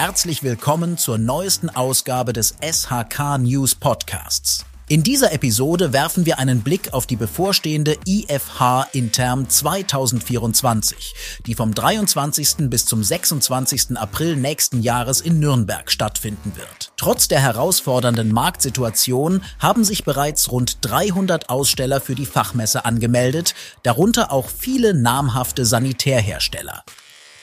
Herzlich 0.00 0.44
willkommen 0.44 0.96
zur 0.96 1.18
neuesten 1.18 1.70
Ausgabe 1.70 2.32
des 2.32 2.54
SHK 2.62 3.38
News 3.38 3.74
Podcasts. 3.74 4.64
In 4.86 5.02
dieser 5.02 5.32
Episode 5.32 5.92
werfen 5.92 6.24
wir 6.24 6.38
einen 6.38 6.60
Blick 6.60 6.92
auf 6.92 7.08
die 7.08 7.16
bevorstehende 7.16 7.96
IFH 8.06 8.86
Interm 8.92 9.48
2024, 9.48 11.40
die 11.46 11.56
vom 11.56 11.74
23. 11.74 12.70
bis 12.70 12.86
zum 12.86 13.02
26. 13.02 13.96
April 13.96 14.36
nächsten 14.36 14.82
Jahres 14.82 15.20
in 15.20 15.40
Nürnberg 15.40 15.90
stattfinden 15.90 16.52
wird. 16.54 16.92
Trotz 16.96 17.26
der 17.26 17.40
herausfordernden 17.40 18.30
Marktsituation 18.30 19.42
haben 19.58 19.82
sich 19.82 20.04
bereits 20.04 20.52
rund 20.52 20.78
300 20.82 21.48
Aussteller 21.48 22.00
für 22.00 22.14
die 22.14 22.24
Fachmesse 22.24 22.84
angemeldet, 22.84 23.56
darunter 23.82 24.30
auch 24.30 24.48
viele 24.48 24.94
namhafte 24.94 25.66
Sanitärhersteller. 25.66 26.84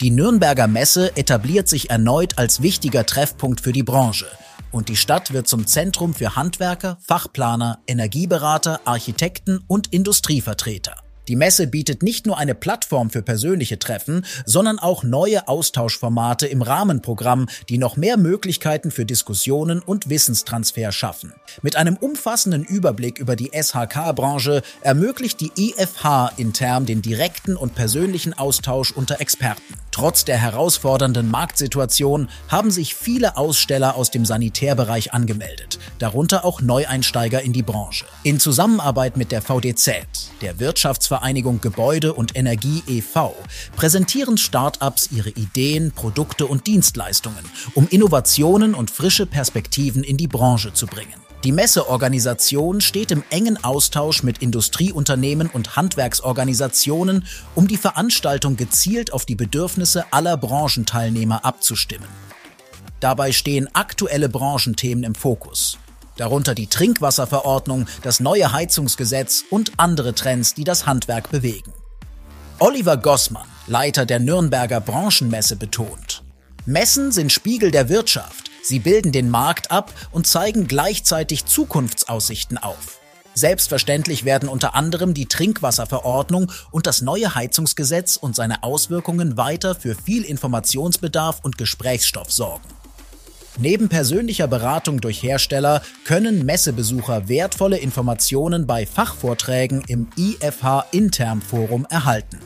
Die 0.01 0.11
Nürnberger 0.11 0.67
Messe 0.67 1.15
etabliert 1.15 1.69
sich 1.69 1.89
erneut 1.89 2.37
als 2.37 2.61
wichtiger 2.61 3.05
Treffpunkt 3.05 3.61
für 3.61 3.71
die 3.71 3.83
Branche 3.83 4.27
und 4.75 4.89
die 4.89 4.97
Stadt 4.97 5.31
wird 5.31 5.47
zum 5.47 5.65
Zentrum 5.67 6.13
für 6.13 6.35
Handwerker, 6.35 6.97
Fachplaner, 7.01 7.79
Energieberater, 7.87 8.81
Architekten 8.83 9.63
und 9.67 9.93
Industrievertreter. 9.93 10.97
Die 11.29 11.37
Messe 11.37 11.65
bietet 11.65 12.03
nicht 12.03 12.27
nur 12.27 12.37
eine 12.37 12.53
Plattform 12.53 13.09
für 13.09 13.23
persönliche 13.23 13.79
Treffen, 13.79 14.25
sondern 14.45 14.77
auch 14.77 15.03
neue 15.03 15.47
Austauschformate 15.47 16.45
im 16.45 16.61
Rahmenprogramm, 16.61 17.47
die 17.69 17.77
noch 17.77 17.95
mehr 17.95 18.17
Möglichkeiten 18.17 18.91
für 18.91 19.05
Diskussionen 19.05 19.79
und 19.79 20.09
Wissenstransfer 20.09 20.91
schaffen. 20.91 21.33
Mit 21.61 21.77
einem 21.77 21.95
umfassenden 21.95 22.63
Überblick 22.63 23.17
über 23.17 23.35
die 23.35 23.51
SHK-Branche 23.53 24.61
ermöglicht 24.81 25.39
die 25.39 25.51
IFH 25.57 26.33
intern 26.37 26.85
den 26.85 27.01
direkten 27.01 27.55
und 27.55 27.73
persönlichen 27.73 28.33
Austausch 28.33 28.91
unter 28.91 29.19
Experten. 29.19 29.63
Trotz 29.95 30.25
der 30.25 30.35
herausfordernden 30.35 31.31
Marktsituation 31.31 32.27
haben 32.49 32.69
sich 32.69 32.95
viele 32.95 33.37
Aussteller 33.37 33.95
aus 33.95 34.11
dem 34.11 34.25
Sanitärbereich 34.25 35.13
angemeldet, 35.13 35.79
darunter 35.99 36.43
auch 36.43 36.59
Neueinsteiger 36.59 37.41
in 37.41 37.53
die 37.53 37.63
Branche. 37.63 38.03
In 38.21 38.41
Zusammenarbeit 38.41 39.15
mit 39.15 39.31
der 39.31 39.41
VDZ, 39.41 40.05
der 40.41 40.59
Wirtschaftsvereinigung 40.59 41.61
Gebäude 41.61 42.13
und 42.13 42.35
Energie 42.35 42.83
e.V., 42.87 43.37
präsentieren 43.77 44.37
Start-ups 44.37 45.11
ihre 45.13 45.29
Ideen, 45.29 45.93
Produkte 45.93 46.45
und 46.45 46.67
Dienstleistungen, 46.67 47.45
um 47.73 47.87
Innovationen 47.87 48.73
und 48.73 48.91
frische 48.91 49.25
Perspektiven 49.25 50.03
in 50.03 50.17
die 50.17 50.27
Branche 50.27 50.73
zu 50.73 50.87
bringen. 50.87 51.24
Die 51.45 51.51
Messeorganisation 51.51 52.81
steht 52.81 53.11
im 53.11 53.23
engen 53.29 53.63
Austausch 53.63 54.23
mit 54.23 54.39
Industrieunternehmen 54.39 55.47
und 55.47 55.75
Handwerksorganisationen, 55.75 57.23
um 57.53 57.67
die 57.67 57.77
Veranstaltung 57.77 58.55
gezielt 58.55 59.13
auf 59.13 59.25
die 59.25 59.35
Bedürfnisse 59.35 60.05
aller 60.09 60.37
Branchenteilnehmer 60.37 61.45
abzustimmen. 61.45 62.07
Dabei 62.99 63.31
stehen 63.31 63.69
aktuelle 63.75 64.27
Branchenthemen 64.27 65.03
im 65.03 65.13
Fokus, 65.13 65.77
darunter 66.17 66.55
die 66.55 66.65
Trinkwasserverordnung, 66.65 67.85
das 68.01 68.19
neue 68.19 68.51
Heizungsgesetz 68.51 69.43
und 69.51 69.73
andere 69.77 70.15
Trends, 70.15 70.55
die 70.55 70.63
das 70.63 70.87
Handwerk 70.87 71.29
bewegen. 71.29 71.73
Oliver 72.57 72.97
Gossmann, 72.97 73.47
Leiter 73.67 74.07
der 74.07 74.17
Nürnberger 74.17 74.81
Branchenmesse, 74.81 75.57
betont, 75.57 76.23
Messen 76.65 77.11
sind 77.11 77.31
Spiegel 77.31 77.69
der 77.69 77.89
Wirtschaft. 77.89 78.44
Sie 78.65 78.79
bilden 78.79 79.11
den 79.11 79.29
Markt 79.29 79.69
ab 79.69 79.93
und 80.11 80.25
zeigen 80.25 80.67
gleichzeitig 80.67 81.45
Zukunftsaussichten 81.45 82.57
auf. 82.57 82.99
Selbstverständlich 83.35 84.25
werden 84.25 84.49
unter 84.49 84.73
anderem 84.73 85.13
die 85.13 85.27
Trinkwasserverordnung 85.27 86.51
und 86.71 86.87
das 86.87 87.03
neue 87.03 87.35
Heizungsgesetz 87.35 88.17
und 88.17 88.35
seine 88.35 88.63
Auswirkungen 88.63 89.37
weiter 89.37 89.75
für 89.75 89.93
viel 89.93 90.23
Informationsbedarf 90.23 91.41
und 91.43 91.59
Gesprächsstoff 91.59 92.31
sorgen. 92.31 92.67
Neben 93.59 93.87
persönlicher 93.87 94.47
Beratung 94.47 94.99
durch 94.99 95.21
Hersteller 95.21 95.83
können 96.03 96.43
Messebesucher 96.43 97.27
wertvolle 97.27 97.77
Informationen 97.77 98.65
bei 98.65 98.87
Fachvorträgen 98.87 99.83
im 99.87 100.07
IFH 100.17 100.87
Interm 100.91 101.43
Forum 101.43 101.85
erhalten. 101.87 102.39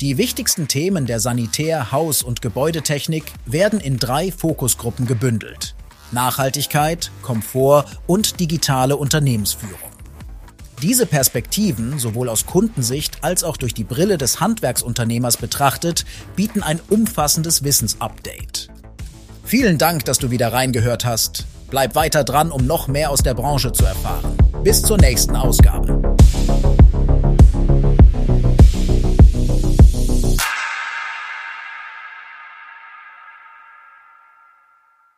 Die 0.00 0.16
wichtigsten 0.16 0.66
Themen 0.66 1.04
der 1.04 1.20
Sanitär-, 1.20 1.92
Haus- 1.92 2.22
und 2.22 2.40
Gebäudetechnik 2.40 3.34
werden 3.44 3.80
in 3.80 3.98
drei 3.98 4.32
Fokusgruppen 4.32 5.06
gebündelt. 5.06 5.74
Nachhaltigkeit, 6.10 7.10
Komfort 7.20 7.84
und 8.06 8.40
digitale 8.40 8.96
Unternehmensführung. 8.96 9.90
Diese 10.80 11.04
Perspektiven, 11.04 11.98
sowohl 11.98 12.30
aus 12.30 12.46
Kundensicht 12.46 13.22
als 13.22 13.44
auch 13.44 13.58
durch 13.58 13.74
die 13.74 13.84
Brille 13.84 14.16
des 14.16 14.40
Handwerksunternehmers 14.40 15.36
betrachtet, 15.36 16.06
bieten 16.34 16.62
ein 16.62 16.80
umfassendes 16.88 17.62
Wissensupdate. 17.62 18.68
Vielen 19.44 19.76
Dank, 19.76 20.06
dass 20.06 20.18
du 20.18 20.30
wieder 20.30 20.50
reingehört 20.50 21.04
hast. 21.04 21.44
Bleib 21.68 21.94
weiter 21.94 22.24
dran, 22.24 22.50
um 22.50 22.66
noch 22.66 22.88
mehr 22.88 23.10
aus 23.10 23.22
der 23.22 23.34
Branche 23.34 23.72
zu 23.72 23.84
erfahren. 23.84 24.34
Bis 24.64 24.80
zur 24.80 24.96
nächsten 24.96 25.36
Ausgabe. 25.36 25.99